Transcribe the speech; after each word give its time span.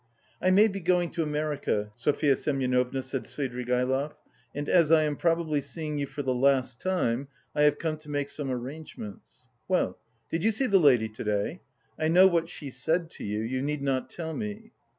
"I 0.41 0.49
may 0.49 0.67
be 0.67 0.79
going 0.79 1.11
to 1.11 1.21
America, 1.21 1.91
Sofya 1.95 2.35
Semyonovna," 2.35 3.03
said 3.03 3.25
Svidrigaïlov, 3.25 4.13
"and 4.55 4.67
as 4.67 4.91
I 4.91 5.03
am 5.03 5.15
probably 5.15 5.61
seeing 5.61 5.99
you 5.99 6.07
for 6.07 6.23
the 6.23 6.33
last 6.33 6.81
time, 6.81 7.27
I 7.53 7.61
have 7.65 7.77
come 7.77 7.97
to 7.97 8.09
make 8.09 8.29
some 8.29 8.49
arrangements. 8.49 9.47
Well, 9.67 9.99
did 10.27 10.43
you 10.43 10.49
see 10.51 10.65
the 10.65 10.79
lady 10.79 11.07
to 11.09 11.23
day? 11.23 11.61
I 11.99 12.07
know 12.07 12.25
what 12.25 12.49
she 12.49 12.71
said 12.71 13.11
to 13.11 13.23
you, 13.23 13.41
you 13.41 13.61
need 13.61 13.83
not 13.83 14.09
tell 14.09 14.33
me." 14.33 14.71